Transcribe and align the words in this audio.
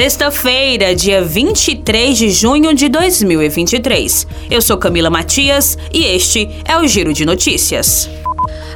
Sexta-feira, 0.00 0.94
dia 0.94 1.22
23 1.22 2.16
de 2.16 2.30
junho 2.30 2.72
de 2.74 2.88
2023. 2.88 4.26
Eu 4.50 4.62
sou 4.62 4.78
Camila 4.78 5.10
Matias 5.10 5.76
e 5.92 6.04
este 6.04 6.48
é 6.64 6.78
o 6.78 6.88
Giro 6.88 7.12
de 7.12 7.26
Notícias. 7.26 8.08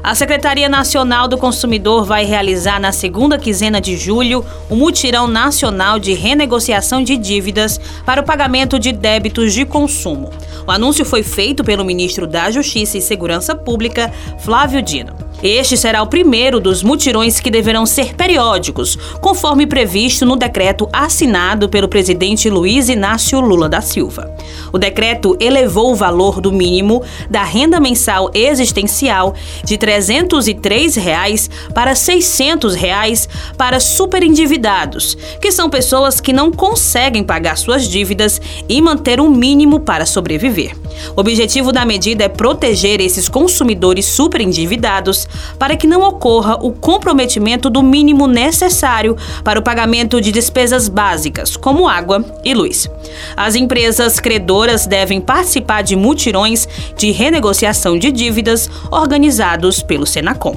A 0.03 0.15
Secretaria 0.15 0.69
Nacional 0.69 1.27
do 1.27 1.39
Consumidor 1.39 2.05
vai 2.05 2.27
realizar 2.27 2.79
na 2.79 2.93
segunda 2.93 3.39
quinzena 3.39 3.81
de 3.81 3.97
julho 3.97 4.45
o 4.69 4.77
Mutirão 4.77 5.27
Nacional 5.27 5.99
de 5.99 6.13
Renegociação 6.13 7.03
de 7.03 7.17
Dívidas 7.17 7.81
para 8.05 8.21
o 8.21 8.25
pagamento 8.25 8.79
de 8.79 8.93
débitos 8.93 9.55
de 9.55 9.65
consumo. 9.65 10.31
O 10.67 10.71
anúncio 10.71 11.07
foi 11.07 11.23
feito 11.23 11.65
pelo 11.65 11.87
ministro 11.87 12.27
da 12.27 12.51
Justiça 12.51 12.99
e 12.99 13.01
Segurança 13.01 13.57
Pública, 13.57 14.13
Flávio 14.41 14.83
Dino. 14.83 15.25
Este 15.47 15.77
será 15.77 16.03
o 16.03 16.07
primeiro 16.07 16.59
dos 16.59 16.83
mutirões 16.83 17.39
que 17.39 17.51
deverão 17.51 17.85
ser 17.85 18.15
periódicos, 18.15 18.97
conforme 19.21 19.67
previsto 19.67 20.25
no 20.25 20.37
decreto 20.37 20.89
assinado 20.91 21.69
pelo 21.69 21.87
presidente 21.87 22.49
Luiz 22.49 22.89
Inácio 22.89 23.39
Lula 23.41 23.69
da 23.69 23.83
Silva. 23.83 24.35
O 24.73 24.79
decreto 24.79 25.37
elevou 25.39 25.93
o 25.93 25.95
valor 25.95 26.41
do 26.41 26.51
mínimo 26.51 27.03
da 27.29 27.45
renda 27.45 27.79
mensal 27.79 28.31
existencial 28.33 29.35
de 29.63 29.77
303 29.77 30.97
reais 30.97 31.51
para 31.75 31.95
600 31.95 32.75
reais 32.75 33.29
para 33.59 33.81
superendividados, 33.81 35.15
que 35.43 35.53
são 35.53 35.69
pessoas 35.69 36.23
que 36.23 36.33
não 36.33 36.51
conseguem 36.51 37.23
pagar 37.23 37.59
suas 37.59 37.87
dívidas 37.87 38.41
e 38.67 38.81
manter 38.81 39.21
um 39.21 39.29
mínimo 39.29 39.79
para 39.81 40.07
sobreviver. 40.07 40.75
O 41.15 41.21
objetivo 41.21 41.71
da 41.71 41.85
medida 41.85 42.25
é 42.25 42.29
proteger 42.29 43.01
esses 43.01 43.29
consumidores 43.29 44.07
superendividados 44.07 45.29
para 45.59 45.77
que 45.77 45.87
não 45.87 46.03
ocorra 46.03 46.57
o 46.61 46.73
comprometimento 46.73 47.71
do 47.71 47.83
mínimo 47.83 48.27
necessário 48.27 49.17
para 49.43 49.59
o 49.59 49.63
pagamento 49.63 50.21
de 50.21 50.31
despesas 50.31 50.89
básicas, 50.89 51.57
como 51.57 51.89
água 51.89 52.25
e 52.45 52.55
luz. 52.55 52.89
As 53.37 53.55
empresas 53.55 54.21
credoras 54.21 54.87
devem 54.87 55.21
participar 55.21 55.83
de 55.83 55.97
mutirões 55.97 56.69
de 56.97 57.11
renegociação 57.11 57.99
de 57.99 58.11
dívidas 58.11 58.71
organizados 58.91 59.83
pelo 59.83 60.07
Senacom. 60.07 60.57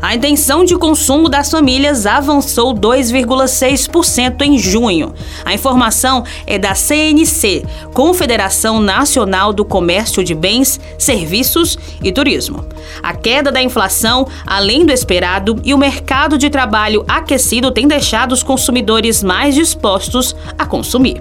A 0.00 0.14
intenção 0.14 0.64
de 0.64 0.76
consumo 0.76 1.28
das 1.28 1.50
famílias 1.50 2.06
avançou 2.06 2.74
2,6% 2.74 4.42
em 4.42 4.58
junho. 4.58 5.14
A 5.44 5.54
informação 5.54 6.24
é 6.46 6.58
da 6.58 6.74
CNC, 6.74 7.64
Confederação 7.94 8.80
Nacional 8.80 9.52
do 9.52 9.64
Comércio 9.64 10.22
de 10.22 10.34
Bens, 10.34 10.78
Serviços 10.98 11.78
e 12.02 12.12
Turismo. 12.12 12.64
A 13.02 13.14
queda 13.14 13.50
da 13.50 13.62
inflação, 13.62 14.26
além 14.46 14.84
do 14.84 14.92
esperado, 14.92 15.60
e 15.64 15.72
o 15.72 15.78
mercado 15.78 16.36
de 16.36 16.50
trabalho 16.50 17.04
aquecido 17.08 17.70
têm 17.70 17.88
deixado 17.88 18.32
os 18.32 18.42
consumidores 18.42 19.22
mais 19.22 19.54
dispostos 19.54 20.36
a 20.58 20.66
consumir. 20.66 21.20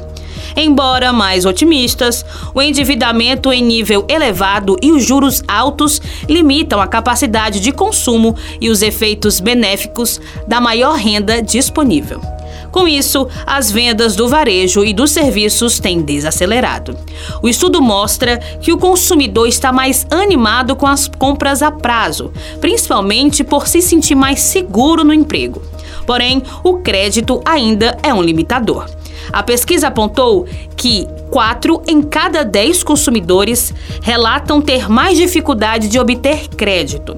Embora 0.56 1.12
mais 1.12 1.46
otimistas, 1.46 2.26
o 2.54 2.62
endividamento 2.62 3.52
em 3.52 3.62
nível 3.62 4.06
elevado 4.08 4.78
e 4.82 4.92
os 4.92 5.06
juros 5.06 5.44
altos 5.48 6.02
limitam 6.30 6.80
a 6.80 6.88
capacidade 6.88 7.60
de 7.60 7.72
consumo 7.72 8.36
e 8.62 8.70
os 8.70 8.82
efeitos 8.82 9.40
benéficos 9.40 10.22
da 10.48 10.62
maior 10.62 10.96
renda 10.96 11.42
disponível. 11.42 12.22
Com 12.72 12.88
isso, 12.88 13.28
as 13.46 13.72
vendas 13.72 14.18
do 14.18 14.28
varejo 14.28 14.84
e 14.84 14.94
dos 14.94 15.12
serviços 15.12 15.80
têm 15.80 16.02
desacelerado. 16.02 16.98
O 17.42 17.48
estudo 17.48 17.82
mostra 17.82 18.38
que 18.62 18.74
o 18.74 18.78
consumidor 18.78 19.48
está 19.48 19.72
mais 19.72 20.06
animado 20.12 20.76
com 20.76 20.86
as 20.86 21.08
compras 21.08 21.62
a 21.62 21.72
prazo, 21.72 22.34
principalmente 22.60 23.46
por 23.46 23.68
se 23.68 23.82
sentir 23.82 24.16
mais 24.16 24.42
seguro 24.42 25.06
no 25.06 25.14
emprego. 25.14 25.62
Porém, 26.06 26.44
o 26.64 26.80
crédito 26.80 27.42
ainda 27.46 27.98
é 28.04 28.14
um 28.14 28.22
limitador. 28.22 28.86
A 29.32 29.44
pesquisa 29.44 29.88
apontou 29.88 30.46
que 30.76 31.08
4 31.30 31.82
em 31.88 32.02
cada 32.02 32.44
10 32.44 32.84
consumidores 32.84 33.74
relatam 34.02 34.62
ter 34.62 34.90
mais 34.90 35.18
dificuldade 35.18 35.88
de 35.88 36.00
obter 36.00 36.48
crédito. 36.50 37.16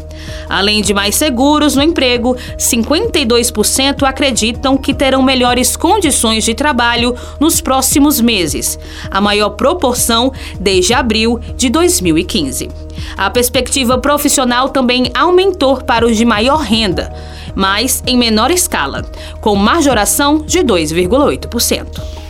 Além 0.50 0.82
de 0.82 0.94
mais 0.94 1.16
seguros 1.16 1.76
no 1.76 1.84
emprego, 1.84 2.36
52% 2.58 4.04
acreditam 4.04 4.78
que 4.78 4.94
terão 4.94 5.22
melhores 5.22 5.76
condições 5.76 6.44
de 6.44 6.54
trabalho 6.54 7.16
nos 7.40 7.62
próximos 7.62 8.20
meses, 8.20 8.80
a 9.12 9.20
maior 9.22 9.52
proporção 9.52 10.32
desde 10.60 10.94
abril 10.94 11.40
de 11.56 11.70
2015. 11.70 12.70
A 13.16 13.30
perspectiva 13.30 13.98
profissional 13.98 14.70
também 14.70 15.12
aumentou 15.14 15.78
para 15.78 16.06
os 16.06 16.18
de 16.18 16.26
maior 16.26 16.60
renda 16.60 17.14
mas 17.58 18.04
em 18.06 18.16
menor 18.16 18.52
escala, 18.52 19.02
com 19.42 19.56
majoração 19.56 20.38
de 20.38 20.60
2,8%. 20.60 22.27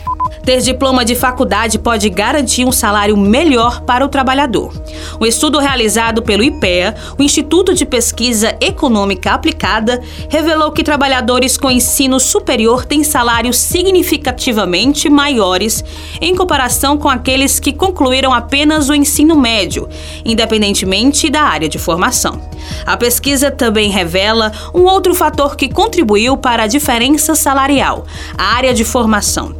Ter 0.48 0.62
diploma 0.62 1.04
de 1.04 1.14
faculdade 1.14 1.78
pode 1.78 2.08
garantir 2.08 2.64
um 2.64 2.72
salário 2.72 3.14
melhor 3.18 3.82
para 3.82 4.02
o 4.02 4.08
trabalhador. 4.08 4.72
Um 5.20 5.26
estudo 5.26 5.58
realizado 5.58 6.22
pelo 6.22 6.42
IPEA, 6.42 6.94
o 7.18 7.22
Instituto 7.22 7.74
de 7.74 7.84
Pesquisa 7.84 8.56
Econômica 8.58 9.32
Aplicada, 9.32 10.00
revelou 10.30 10.72
que 10.72 10.82
trabalhadores 10.82 11.58
com 11.58 11.70
ensino 11.70 12.18
superior 12.18 12.86
têm 12.86 13.04
salários 13.04 13.58
significativamente 13.58 15.10
maiores 15.10 15.84
em 16.18 16.34
comparação 16.34 16.96
com 16.96 17.10
aqueles 17.10 17.60
que 17.60 17.70
concluíram 17.70 18.32
apenas 18.32 18.88
o 18.88 18.94
ensino 18.94 19.36
médio, 19.38 19.86
independentemente 20.24 21.28
da 21.28 21.42
área 21.42 21.68
de 21.68 21.78
formação. 21.78 22.40
A 22.86 22.96
pesquisa 22.96 23.50
também 23.50 23.90
revela 23.90 24.50
um 24.74 24.84
outro 24.84 25.14
fator 25.14 25.56
que 25.56 25.68
contribuiu 25.68 26.38
para 26.38 26.62
a 26.62 26.66
diferença 26.66 27.34
salarial: 27.34 28.06
a 28.38 28.54
área 28.56 28.72
de 28.72 28.82
formação. 28.82 29.54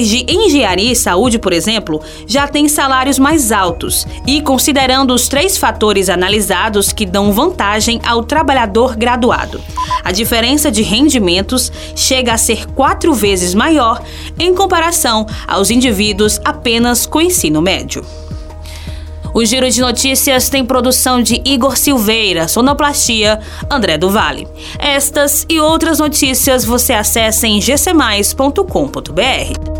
De 0.00 0.24
engenharia 0.28 0.92
e 0.92 0.96
saúde, 0.96 1.38
por 1.38 1.52
exemplo, 1.52 2.00
já 2.26 2.48
têm 2.48 2.68
salários 2.68 3.18
mais 3.18 3.52
altos 3.52 4.06
e, 4.26 4.40
considerando 4.40 5.12
os 5.12 5.28
três 5.28 5.58
fatores 5.58 6.08
analisados 6.08 6.92
que 6.92 7.04
dão 7.04 7.32
vantagem 7.32 8.00
ao 8.06 8.22
trabalhador 8.22 8.96
graduado, 8.96 9.60
a 10.02 10.10
diferença 10.10 10.70
de 10.70 10.82
rendimentos 10.82 11.70
chega 11.94 12.32
a 12.32 12.38
ser 12.38 12.66
quatro 12.72 13.12
vezes 13.12 13.54
maior 13.54 14.02
em 14.38 14.54
comparação 14.54 15.26
aos 15.46 15.70
indivíduos 15.70 16.40
apenas 16.44 17.06
com 17.06 17.20
ensino 17.20 17.60
médio. 17.60 18.04
O 19.34 19.44
Giro 19.44 19.70
de 19.70 19.80
Notícias 19.80 20.50
tem 20.50 20.64
produção 20.64 21.22
de 21.22 21.40
Igor 21.44 21.76
Silveira, 21.76 22.48
sonoplastia 22.48 23.40
André 23.70 23.96
do 23.96 24.10
Vale. 24.10 24.46
Estas 24.78 25.46
e 25.48 25.58
outras 25.58 25.98
notícias 25.98 26.64
você 26.64 26.92
acessa 26.92 27.46
em 27.46 27.58
gcmais.com.br. 27.58 29.71